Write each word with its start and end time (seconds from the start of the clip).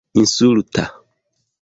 insulta 0.25 0.85